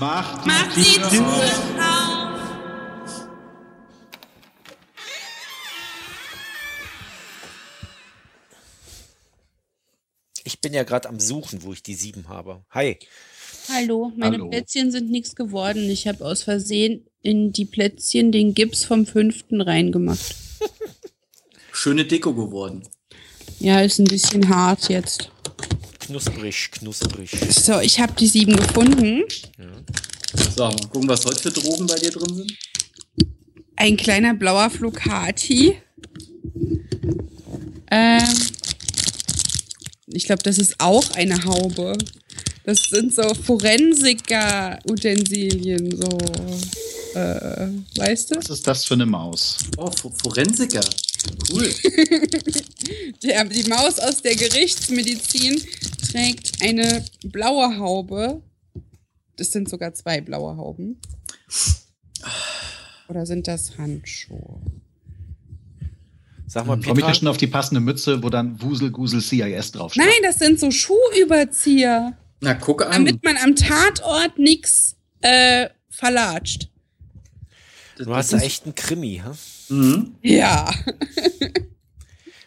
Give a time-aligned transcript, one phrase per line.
[0.00, 1.78] Macht die, Mach die Tür Tür auf.
[1.78, 3.30] auf.
[10.44, 12.64] Ich bin ja gerade am Suchen, wo ich die sieben habe.
[12.70, 12.98] Hi.
[13.68, 14.48] Hallo, meine Hallo.
[14.48, 15.88] Plätzchen sind nichts geworden.
[15.90, 20.34] Ich habe aus Versehen in die Plätzchen den Gips vom fünften reingemacht.
[21.72, 22.88] Schöne Deko geworden.
[23.58, 25.30] Ja, ist ein bisschen hart jetzt.
[26.10, 27.30] Knusprig, knusprig.
[27.50, 29.22] So, ich habe die sieben gefunden.
[30.56, 32.52] So, mal gucken, was heute für Drogen bei dir drin sind.
[33.76, 35.76] Ein kleiner blauer Flocati.
[37.92, 38.24] Ähm,
[40.08, 41.96] ich glaube, das ist auch eine Haube.
[42.64, 46.18] Das sind so Forensiker-Utensilien, so.
[47.18, 48.36] Äh, weißt du?
[48.36, 49.58] Was ist das für eine Maus?
[49.76, 50.80] Oh, Fo- Forensiker.
[51.52, 51.72] Cool.
[53.22, 55.62] Der, die Maus aus der Gerichtsmedizin
[56.12, 58.42] trägt eine blaue Haube.
[59.36, 61.00] Das sind sogar zwei blaue Hauben.
[63.08, 64.60] Oder sind das Handschuhe?
[66.46, 69.20] Sag mal, Komme ich ja Petra, schon auf die passende Mütze, wo dann Wusel Gusel
[69.20, 70.04] CIS draufsteht?
[70.04, 72.90] Nein, das sind so Schuhüberzieher, Na, guck an.
[72.92, 76.68] damit man am Tatort nichts äh, verlatscht.
[77.98, 79.22] du hast ja echt einen Krimi.
[79.24, 79.72] Hä?
[79.72, 80.16] Mhm.
[80.22, 80.74] Ja.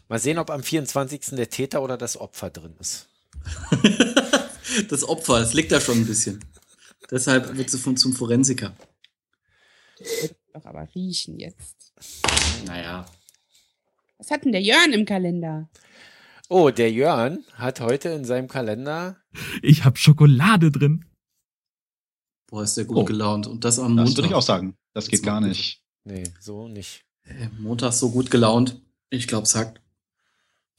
[0.09, 1.21] Mal sehen, ob am 24.
[1.37, 3.07] der Täter oder das Opfer drin ist.
[4.89, 6.43] Das Opfer, das liegt da schon ein bisschen.
[7.11, 8.75] Deshalb wird sie von, zum Forensiker.
[10.53, 11.93] Doch aber riechen jetzt.
[12.65, 13.05] Naja.
[14.17, 15.69] Was hat denn der Jörn im Kalender?
[16.49, 19.17] Oh, der Jörn hat heute in seinem Kalender.
[19.61, 21.05] Ich hab Schokolade drin.
[22.47, 23.05] Boah, ist der gut Oh.
[23.05, 23.45] gelaunt.
[23.45, 24.17] Und das am Das Montag.
[24.17, 24.75] würde ich auch sagen.
[24.93, 25.83] Das geht Das gar macht nicht.
[26.03, 27.05] Nee, so nicht.
[27.25, 28.81] Äh, Montag so gut gelaunt.
[29.11, 29.81] Ich glaube, sagt.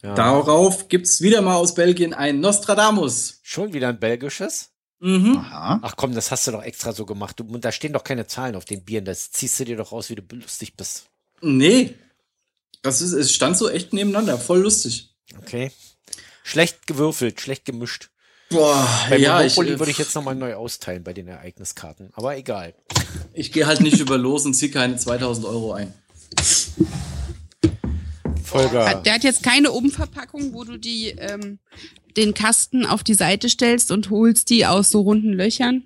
[0.05, 0.15] Ja.
[0.15, 3.41] Darauf gibt's wieder mal aus Belgien ein Nostradamus.
[3.43, 4.71] Schon wieder ein belgisches?
[5.01, 5.39] Mhm.
[5.39, 5.81] Aha.
[5.83, 7.41] Ach komm, das hast du doch extra so gemacht.
[7.41, 9.07] Du, da stehen doch keine Zahlen auf den Bieren.
[9.07, 11.07] Das ziehst du dir doch aus, wie du lustig bist.
[11.41, 11.95] Nee.
[12.83, 14.37] Das ist, es stand so echt nebeneinander.
[14.37, 15.15] Voll lustig.
[15.39, 15.73] Okay.
[16.43, 18.11] Schlecht gewürfelt, schlecht gemischt.
[18.51, 22.11] Boah, Bei ja, ich, Monopoly äh, würde ich jetzt nochmal neu austeilen bei den Ereigniskarten.
[22.13, 22.75] Aber egal.
[23.33, 25.95] ich gehe halt nicht über los und ziehe keine 2000 Euro ein.
[28.53, 31.59] Hat- Der hat jetzt keine Umverpackung, wo du die, ähm,
[32.17, 35.85] den Kasten auf die Seite stellst und holst die aus so runden Löchern.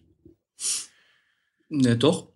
[1.69, 2.29] Ne, doch.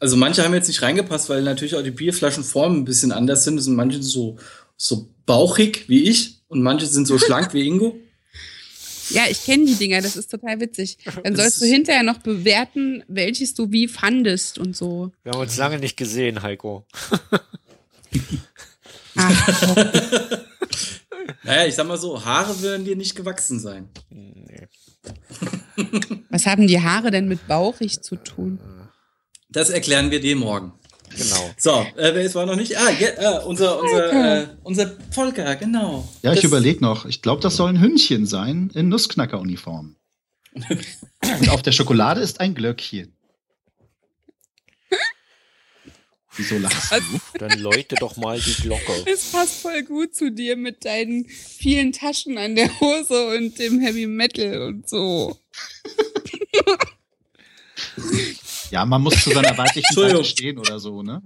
[0.00, 3.58] Also manche haben jetzt nicht reingepasst, weil natürlich auch die Bierflaschenformen ein bisschen anders sind.
[3.58, 4.38] Es sind manche so,
[4.76, 7.96] so bauchig wie ich und manche sind so schlank wie Ingo.
[9.10, 10.98] Ja, ich kenne die Dinger, das ist total witzig.
[11.24, 15.12] Dann sollst du hinterher noch bewerten, welches du wie fandest und so.
[15.22, 16.84] Wir haben uns lange nicht gesehen, Heiko.
[19.18, 19.48] Ach,
[21.42, 23.88] Naja, ich sag mal so, Haare werden dir nicht gewachsen sein.
[24.10, 24.68] Nee.
[26.30, 28.60] was haben die Haare denn mit bauchig zu tun?
[29.48, 30.72] Das erklären wir dir morgen.
[31.16, 31.50] Genau.
[31.56, 32.76] So, äh, wer ist war noch nicht?
[32.76, 36.06] Ah, ja, äh, unser, unser, äh, unser Volker, genau.
[36.22, 37.06] Ja, ich überlege noch.
[37.06, 39.96] Ich glaube, das soll ein Hündchen sein in Nussknacker-Uniform.
[40.54, 43.14] Und auf der Schokolade ist ein Glöckchen.
[46.38, 47.20] Wieso lachst du?
[47.38, 49.04] Dann läute doch mal die Glocke.
[49.06, 53.80] Es passt voll gut zu dir mit deinen vielen Taschen an der Hose und dem
[53.80, 55.38] Heavy Metal und so.
[58.70, 59.94] Ja, man muss zu seiner weiblichen.
[59.94, 61.22] Seite stehen oder so, ne?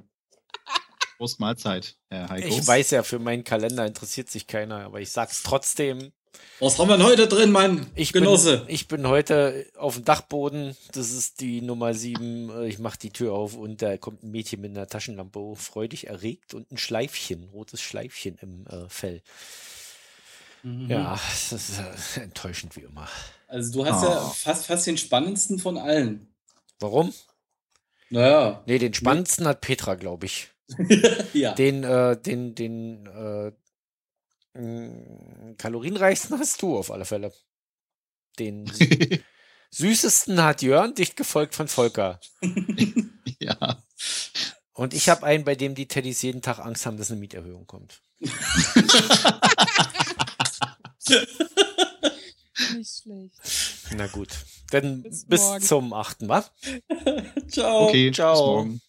[1.16, 2.48] Prost Mahlzeit, Herr Heiko.
[2.48, 6.12] Ich weiß ja, für meinen Kalender interessiert sich keiner, aber ich sag's trotzdem.
[6.60, 8.58] Was haben wir denn heute drin, mein Ich Genosse?
[8.58, 10.76] bin, ich bin heute auf dem Dachboden.
[10.92, 12.50] Das ist die Nummer sieben.
[12.50, 15.58] Äh, Ich mache die Tür auf und da kommt ein Mädchen mit einer Taschenlampe hoch,
[15.58, 19.22] freudig erregt und ein Schleifchen, rotes Schleifchen im äh, Fell.
[20.62, 20.88] Mhm.
[20.88, 21.18] Ja,
[21.50, 23.08] das ist äh, enttäuschend wie immer.
[23.48, 24.28] Also du hast ja Oh.
[24.34, 26.32] fast, fast den spannendsten von allen.
[26.78, 27.12] Warum?
[28.10, 28.62] Naja.
[28.66, 30.48] Nee, den spannendsten hat Petra, glaube ich.
[31.32, 31.52] ja.
[31.54, 33.52] Den, äh, den, den äh,
[34.54, 37.32] mh, kalorienreichsten hast du auf alle Fälle.
[38.38, 39.18] Den sü
[39.70, 42.20] süßesten hat Jörn, dicht gefolgt von Volker.
[43.38, 43.82] ja.
[44.74, 47.66] Und ich habe einen, bei dem die Teddys jeden Tag Angst haben, dass eine Mieterhöhung
[47.66, 48.00] kommt.
[52.74, 53.34] Nicht schlecht.
[53.96, 54.28] Na gut.
[54.70, 56.28] Dann Bis bis, zum 8.
[56.28, 56.44] wa?
[57.48, 57.88] Ciao.
[57.88, 58.32] Okay, Ciao.
[58.32, 58.80] bis morgen.